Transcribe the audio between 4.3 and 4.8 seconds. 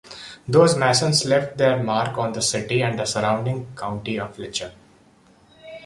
Letcher.